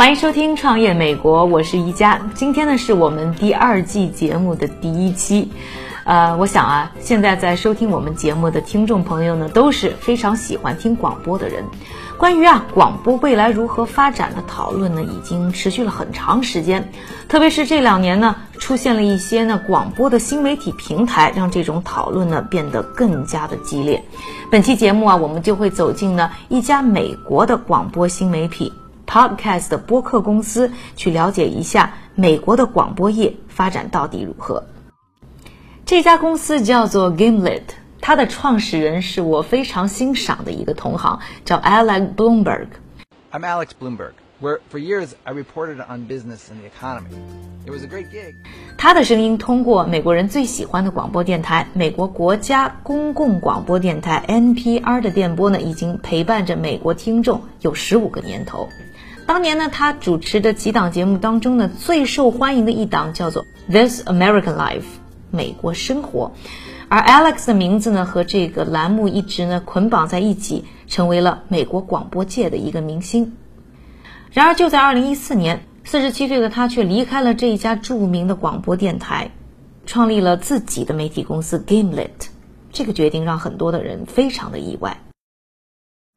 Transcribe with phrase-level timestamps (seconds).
[0.00, 2.18] 欢迎收听《创业美国》，我是一加。
[2.32, 5.52] 今天呢是我们第二季节目的第一期，
[6.04, 11.62] 呃，我想啊，现在在收听我们节目的听众朋友呢，都是非常喜欢听广播的人。
[12.16, 16.90] 关于啊广播未来如何发展的讨论呢，已经持续了很长时间。
[17.28, 24.02] 特别是这两年呢，出现了一些呢广播的新媒体平台，让这种讨论呢变得更加的激烈。
[24.50, 28.72] 本期节目啊，我们就会走进呢一家美国的广播新媒体。
[29.10, 34.66] Podcast 的播客公司去了解一下美国的广播业发展到底如何。
[35.84, 37.62] 这家公司叫做 Gimlet，
[38.00, 42.68] 它的创始人是我非常欣赏的一个同行，叫 Alex Bloomberg。
[43.32, 47.16] I'm Alex Bloomberg, where for years I reported on business and the economy.
[47.66, 48.36] It was a great gig.
[48.78, 58.68] 他的声音通过美国人最喜欢的广播电台——美国国家公共广播电台 NPR 的电波呢，已经陪伴着美国听众有十五个年头。
[59.30, 64.80] 当年呢，他主持的几档节目当中呢，最受欢迎的一档叫做《This American Life》
[65.30, 66.32] 美国生活，
[66.88, 73.36] 而 Alex 的名字呢和这个栏目一直呢捆绑在一起，成为了美国广播界的一个明星。
[74.32, 79.30] 然而，就在2014年，四十七岁的他却离开了这一家著名的广播电台，
[79.86, 82.08] 创立了自己的媒体公司 Gimlet。
[82.72, 84.98] 这个决定让很多的人非常的意外。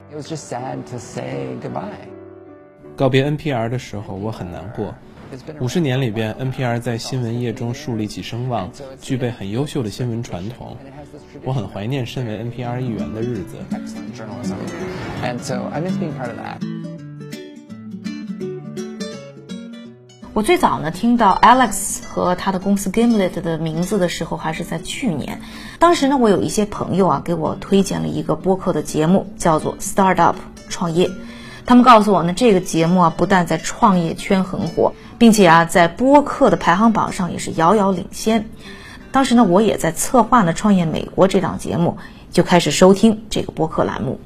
[0.09, 2.12] It was just sad to say goodbye.
[2.95, 4.93] 告别 NPR 的时候，我很难过。
[5.59, 8.69] 五十年里边，NPR 在新闻业中树立起声望，
[9.01, 10.77] 具备很优秀的新闻传统。
[11.43, 13.57] 我很怀念身为 NPR 一员的日子。
[14.15, 14.57] journalism.
[15.23, 16.61] And so I miss being part of that.
[20.35, 25.41] 我最早呢听到 Alex 和他的公司 Gimlet 的名字的时候，还是在去年。
[25.79, 30.35] 当时呢，我有一些朋友啊给我推荐了一个播客的节目，叫做 Startup
[30.69, 31.09] 创业。
[31.65, 38.49] 他们告诉我呢，这个节目啊不但在创业圈很火，并且啊在播客的排行榜上也是遥遥领先。
[39.11, 41.97] 当时呢，我也在策划呢《创业美国》这档节目，
[42.31, 44.19] 就开始收听这个播客栏目，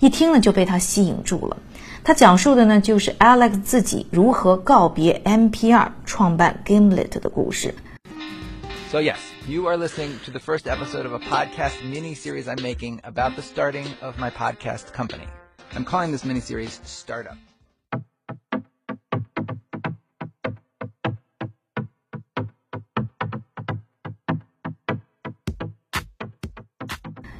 [0.00, 1.56] 一听呢就被他吸引住了。
[2.02, 7.74] 他讲述的呢就是 Alex 自己如何告别 NPR 创办 Gimlet 的故事。
[8.90, 9.16] So yes,
[9.48, 13.42] you are listening to the first episode of a podcast mini-series I'm making about the
[13.42, 15.26] starting of my podcast company.
[15.76, 17.36] I'm calling this mini-series Startup.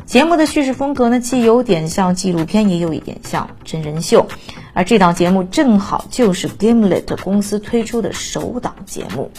[0.05, 4.27] 节目的叙事风格呢，既有点像纪录片，也有一点像真人秀。
[4.73, 9.31] 而这档节目正好就是 Gimlet 公司推出的首档节目。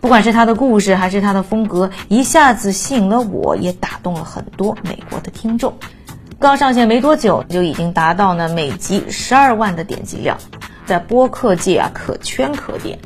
[0.00, 5.78] 不管是它的故事还是它的风格，一下子吸引了我，也打动了很多美国的听众。
[6.44, 10.36] 刚上线没多久，就已经达到呢每集十二万的点击量，
[10.84, 12.98] 在播客界啊可圈可点。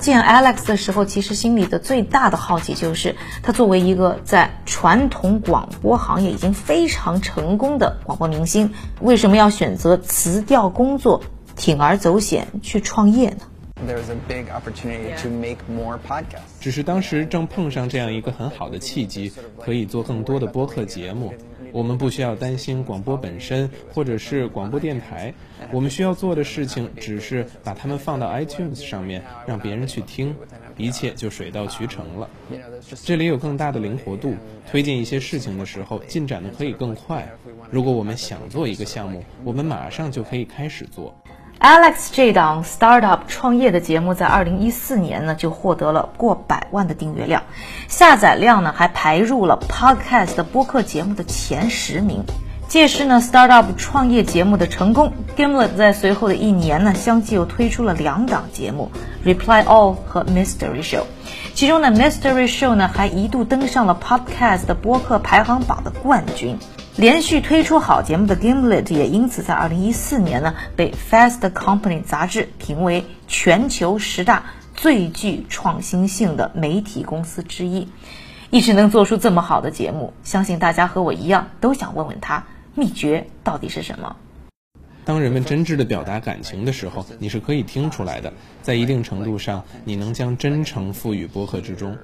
[0.00, 11.22] 见 Alex 的时候，其实心里的最大的好奇就是，他作为一个在传统广播行业已经非常成功的广播明星，为什么要选择辞掉工作，
[11.58, 13.40] 铤而走险去创业呢
[13.86, 16.62] ？There was a big opportunity to make more podcasts.
[16.62, 19.30] 只是当时正碰上这样一个很好的契机，
[19.62, 21.34] 可以做更多的播客节目。
[21.74, 25.34] 我们不需要担心广播本身，或者是广播电台。
[25.72, 30.32] 我们需要做的事情只是把它们放到 iTunes 上面，让别人去听，
[30.76, 32.30] 一切就水到渠成了。
[33.02, 34.36] 这里有更大的灵活度，
[34.70, 37.28] 推进一些事情的时候进展的可以更快。
[37.72, 41.12] 如果我们想做一个项目，我们马上就可以开始做。
[41.64, 47.42] Alex 这档 startup 创业的节目在二零一四年呢就获得了过百万的订阅量，
[47.88, 52.22] 下载量呢还排入了 Podcast 播客节目的前十名。
[52.68, 58.90] 届时呢，startup 创业节目的成功，Gimlet 在随后的一年呢，相继又推出了两档节目
[59.24, 61.04] ，Reply All 和 Mystery Show。
[61.54, 66.58] 其中呢，Mystery Show 呢还一度登上了 Podcast 的播客排行榜的冠军。
[66.96, 74.44] 连续推出好节目的 Gimlet 也因此在2014年呢被 Fast Company 杂志评为全球十大
[74.76, 77.88] 最具创新性的媒体公司之一。
[78.50, 82.46] 一直能做出这么好的节目，相信大家和我一样都想问问他
[82.76, 84.14] 秘诀到底是什么。
[85.04, 88.32] 当人们真挚地表达感情的时候，你是可以听出来的。
[88.62, 91.98] 在一定程度上，你能将真诚赋予播客之中。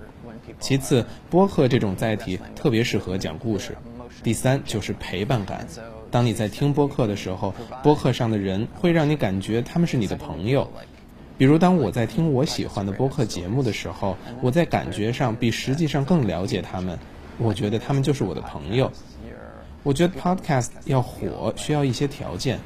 [0.58, 3.76] 其次，播客这种载体特别适合讲故事。
[4.22, 5.66] 第三就是陪伴感。
[6.10, 10.70] 当你在听播客的时候，播客上的人会让你感觉他们是你的朋友。
[11.38, 16.98] 比如，当我在听我喜欢的播客节目的时候，我在感觉上比实际上更了解他们。
[17.38, 18.90] 我觉得他们就是我的朋友。
[19.82, 22.58] 我觉得 Podcast 要火需要一些条件。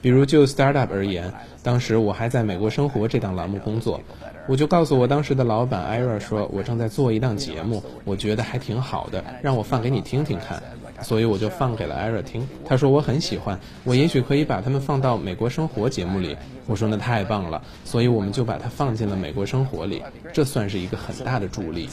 [0.00, 1.32] 比如就 startup 而言，
[1.62, 4.00] 当时我还在美国生活这档栏目工作，
[4.48, 10.62] 我就告诉我当时的老板艾瑞说，我正在做一档节目，我觉得还挺好的，让我放给你听听看。
[11.02, 16.36] 所以我就放给了艾瑞听，他说我很喜欢，我也许可以把他们放到美国生活节目里。
[16.70, 21.88] 我说那太棒了，所以我们就把它放进了美国生活里，这算是一个很大的助力。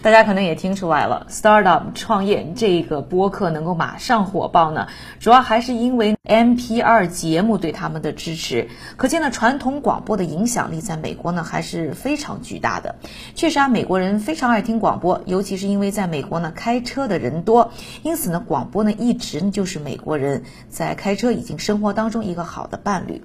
[0.00, 4.88] 大家可能也听出来了，Startup 创业这个播客能够马上火爆呢，
[5.20, 8.70] 主要还是因为 NPR 节目对他们的支持。
[8.96, 12.94] 可见呢，传统广播的影响力在美国呢还是非常巨大的。
[13.34, 17.72] 确实啊，美国人非常爱听广播，尤其是因为在美国呢开车的人多，
[18.02, 23.17] 因此呢广播呢一直就是美国人在开车以及生活当中一个好的伴侣。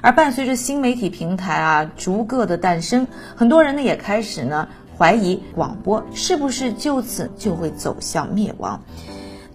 [0.00, 3.06] 而伴随着新媒体平台啊逐个的诞生，
[3.36, 8.82] 很多人呢也开始呢怀疑广播是不是就此就会走向灭亡。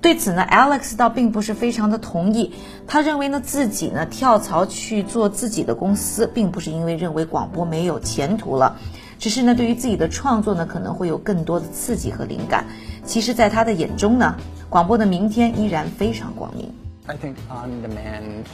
[0.02, 2.54] 对此呢，Alex 倒并不是非常的同意。
[2.86, 8.78] 他认为呢自己呢跳槽去做自己的公司，并不是因为认为广播没有前途了，
[9.18, 12.66] 只是呢对于自己的创作呢可能会有更多的刺激和灵感。
[13.04, 14.36] 其实，在他的眼中呢，
[14.70, 16.72] 广播的明天依然非常光明。
[17.08, 18.46] I think on demand.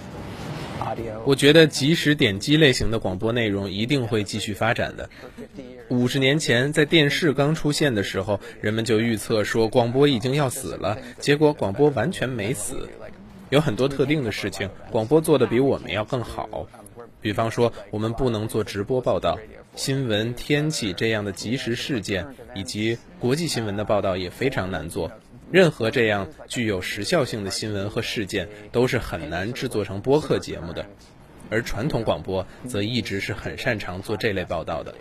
[1.25, 5.09] 我觉得即时点击类型的广播内容一定会继续发展的。
[5.89, 10.97] 五十年前，在电视刚出现的时候，人们就预测说广播已经要死了。
[11.19, 12.87] 结果广播完全没死，
[13.49, 16.67] 有很多特定的事情，广播做的比我们要更好。
[17.19, 19.37] 比方说，我们不能做直播报道，
[19.75, 22.25] 新闻、天气这样的即时事件
[22.55, 25.11] 以及国际新闻的报道也非常难做。
[25.51, 30.85] 任何这样具有时效性的新闻和事件都是很难制作成播客节目的，
[31.49, 34.95] 而传统广播则一直是很擅长做这类报道的。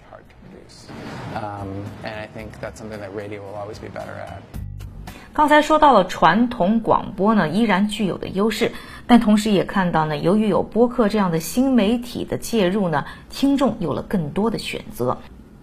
[5.32, 8.72] 刚才说到了传统广播呢，依然具有的优势，
[9.06, 15.18] 但同时也看到呢，由于有播客这样的新媒体的介入呢，听众有了更多的选择。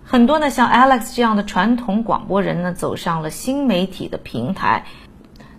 [0.09, 4.85] 很多呢，像 Alex 这样的传统广播人呢，走上了新媒体的平台。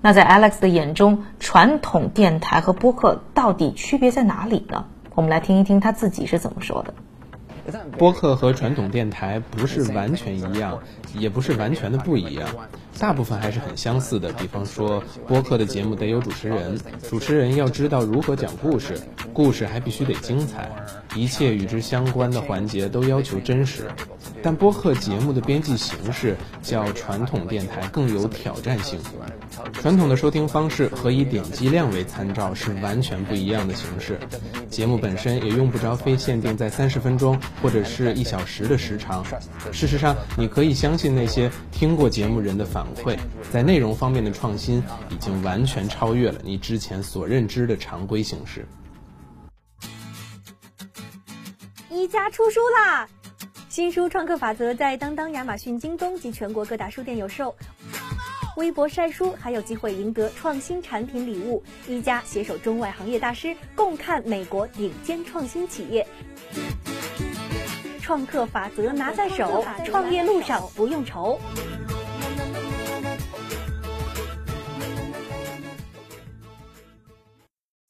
[0.00, 4.86] 那在 Alex 的眼中，传统电台和播客到底区别在哪里呢？
[5.14, 6.94] 我们来听一听他自己是怎么说的。
[7.98, 10.78] 播客和传统电台不是完全一样，
[11.12, 12.48] 也不是完全的不一样，
[12.98, 14.32] 大部分还是很相似的。
[14.32, 18.98] 比方说，播客的节目得有主持人，主持人要知道如何讲故事，
[19.34, 20.70] 故事还必须得精彩，
[21.18, 23.88] 一切与之相关的环节都要求真实。
[24.40, 28.98] 但播客节目的编辑形式较传统电台更有挑战性。
[29.72, 34.16] 传统的收听方式和以点击量为参照是完全不一样的形式，
[34.70, 39.24] 节目本身也用不着非限定在三十分钟或者是一小时的时长。
[39.72, 43.18] 事实上，你可以相信那些听过节目人的反馈，
[43.50, 44.78] 在内容方面的创新
[45.10, 48.64] 已经完全超越了你之前所认知的常规形式。
[51.98, 53.08] 一家出书啦！
[53.68, 57.52] 新书《创客法则》在当当、亚马逊、京东及全国各大书店有售。
[58.56, 61.60] 微博晒书还有机会赢得创新产品礼物。
[61.88, 66.06] 一家携手中外行业大师，共看美国顶尖创新企业。
[68.00, 71.40] 创客法则拿在手，创业路上不用愁。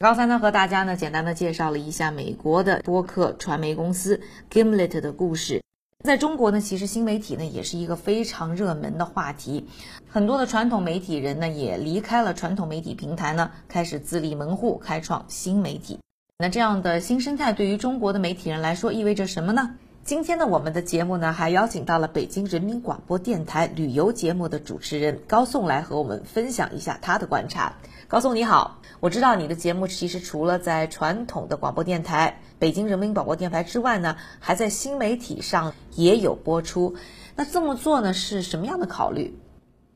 [0.01, 5.61] 刚才呢，和大家呢简单的介绍了一下美国的播客传媒公司 Gimlet 的故事。
[6.05, 9.67] 在中国呢，其实新媒体呢也是一个非常热门的话题，
[10.09, 15.99] 很多的传统媒体人呢也离开了传统媒体平台呢，开始自立门户，开创新媒体。
[16.39, 19.75] 那这样的新生态对于中国的媒体人来说意味着什么呢？
[20.05, 27.75] 今天呢，我们的节目呢还邀请到了北京人民广播电台旅游节目的主持人高颂来和我们分享一下他的观察。
[28.11, 32.41] 高松你好，我知道你的节目其实除了在传统的广播电台。
[32.59, 36.95] 北京人民广播电台之外呢，还在新媒体上也有播出。
[37.37, 39.35] 那这么做呢，是什么样的考虑？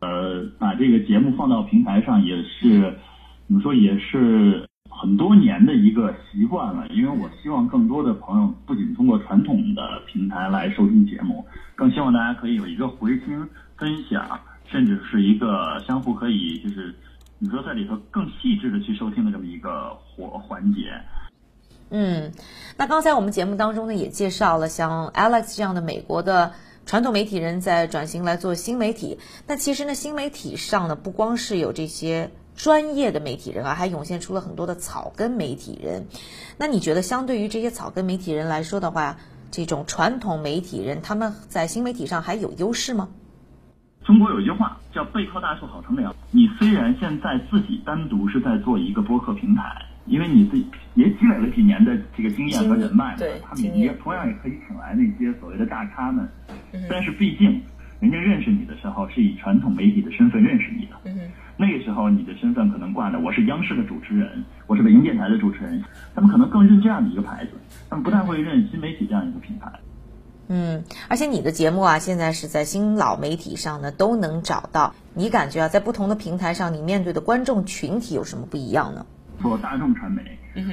[0.01, 2.83] 呃，把这个节目放到平台上，也是
[3.47, 11.43] 怎么说，也是很多年的一个习惯了，因为我希望更多的朋友不仅通过传统的平台来收听节目，
[11.75, 16.95] 更希望大家可以有一个回听、分享，甚至是一个相互可以就是
[17.43, 20.93] 你说在里头更细致的去收听的这么一个活环节。
[21.91, 22.31] 嗯，
[22.77, 26.53] 那刚才我们节目当中呢也介绍了像 Alex 这样的美国的
[26.87, 32.31] 传统媒体人在转型来做新媒体，但其实呢新媒体上呢不光是有这些。
[32.55, 36.07] 专业的媒体人啊，还涌现出了很多的草根媒体人。
[36.59, 39.17] 那你觉得，相对于这些草根媒体人来说的话，
[39.51, 43.09] 这种传统媒体人他们在新媒体上还有优势吗？
[44.05, 46.15] 中国有一句话叫“背靠大树好乘凉”。
[46.33, 49.63] 你虽然现在自己单独是在做一个播客平台，
[50.07, 56.29] 因为你自己也积累了几年的这个经验和人脉，对，他们也同样也可以请来那些所谓的大咖们。
[56.91, 57.63] 但是毕竟，
[58.01, 60.97] 人家认识你的时候是以传统媒体的身份认识你的。
[61.05, 65.81] 嗯那个时候，你的身份可能挂着我是央视的主持人，我是北京电台的主持人，
[66.13, 67.51] 他们可能更认这样的一个牌子，
[67.89, 69.71] 他们不太会认新媒体这样一个品牌。
[69.71, 69.92] 嗯，
[71.09, 74.95] 而且你的节目啊，现在是在新老媒体上呢都能找到。
[75.15, 79.07] 你感觉啊，在不同的平台上，你面对的观众群体有什么不一样呢？
[79.41, 80.23] 做大众传媒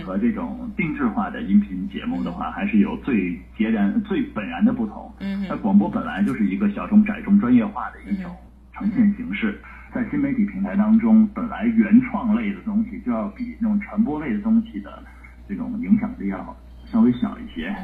[0.03, 5.11] 和这种定制化的音频节目的话，还是有最截然、最本然的不同。
[5.19, 8.31] 嗯那广播本来就是一个小众、窄众、专业化的一种
[8.73, 9.59] 呈现形式。
[9.91, 15.01] 在新媒体平台当中，本来原创类的东西就要比那种传播类的东西的
[15.47, 16.55] 这种影响力要
[16.91, 17.75] 稍微小一些，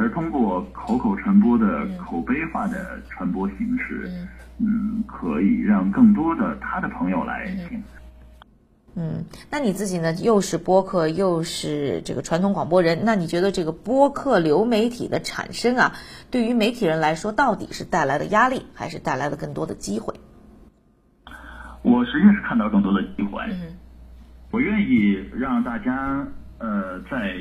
[0.00, 4.10] 而通过口口传播的口碑化的传播形式，
[4.58, 7.82] 嗯，可以让更多的他的朋友来听。
[8.96, 10.14] 嗯，那你自己呢？
[10.14, 15.92] 又是播客，又是这个传统广播人，那你觉得这个播客流媒体的产生啊，
[16.30, 20.14] 对于媒体人来说，到底是带来的压力，还是带来了更多的机会？
[21.82, 23.76] 我实际上是看到更多的机会，嗯
[24.50, 26.26] 我愿意让大家
[26.58, 27.36] 呃在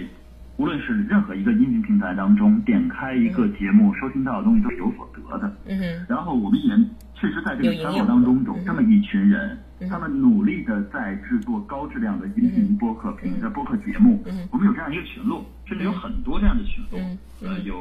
[0.60, 5.56] 无论是任何一个音频平台当中点开一个节目，收听到的东西都是有所得的。
[5.66, 6.06] 嗯哼。
[6.10, 6.75] 然后我们也
[7.16, 8.06] 确实在这个团有营养。
[8.06, 14.22] 伙当中有嗯这么一群人，嗯他们努力的在制作高质量的音频播客频的播客节目。
[14.25, 14.46] 嗯。
[14.51, 17.18] 我们有这样一个群落，甚至有很多这样的群落嗯。
[17.42, 17.74] 嗯呃，有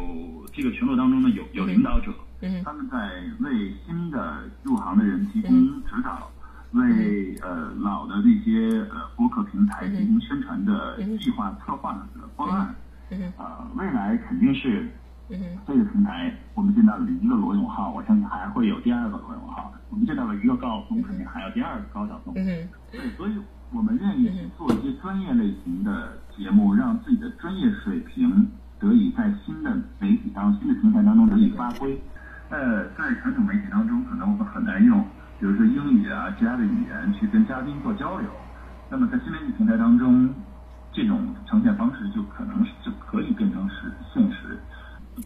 [0.54, 2.96] 这个群落当中呢，有有领导者，嗯他们在
[3.40, 5.50] 为新的入行的人提供
[5.82, 6.30] 指导，
[6.72, 12.74] 为呃老的那些呃播客平台进行宣传的计划策划的方案。
[13.10, 14.86] 嗯呃，未来肯定是
[15.30, 19.72] 嗯这个平台，我们见到了一个罗永浩，我相信还会有第二个罗永浩。
[19.88, 22.34] 我们见到了一个高晓松，肯定还有第二个高晓松。
[22.36, 23.32] 嗯对，所以
[23.72, 28.46] 我们愿意去做一些专业类型的节目，让自己的专业水平
[28.78, 31.98] 得以在新的媒体当、新的平台当中得以发挥。
[32.50, 35.02] 呃，在传统媒体当中，可能我们很难用，
[35.38, 38.28] 比如说英语啊其他的语言去跟嘉宾做交流。
[38.90, 40.34] 那么在新媒体平台当中，
[40.92, 44.58] 这种呈现方式就可能是就可以变成是现实。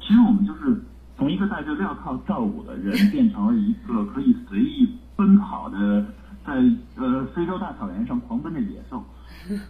[0.00, 0.82] 其实我们就是
[1.16, 6.04] 从一个戴着镣铐跳舞的人，变成了一个可以随意奔跑的，
[6.44, 6.54] 在
[6.96, 9.04] 呃非洲大草原上狂奔的野兽。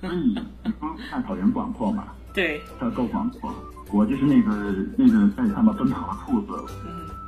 [0.01, 0.35] 所以你
[0.81, 2.05] 说大草原广阔嘛？
[2.35, 3.53] 对，它够广阔。
[3.93, 4.53] 我就是那个
[4.97, 6.49] 那个在上面奔跑的兔子，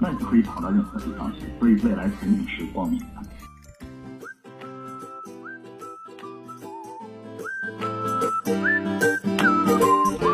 [0.00, 1.40] 那你就可以跑到任何地方去。
[1.60, 3.06] 所以未来前景是光明的。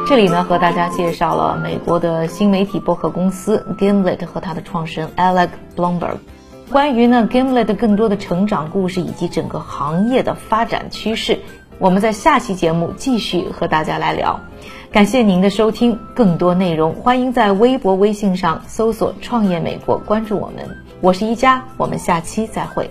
[0.06, 6.18] 这里呢，和大家介绍了美国的新媒体博客公司 Gimlet 和它的创始人 Alec Blomberg。
[6.68, 11.40] 关于呢 Gimlet 更多的成长故事以及整个行业的发展趋势，
[11.80, 14.38] 我们在下期节目继续和大家来聊。
[14.92, 20.76] 感谢您的收听，更多内容欢迎在微博、微信上搜索“创业美国”，关注我们。
[21.00, 22.90] 我是一加，我们下期再会。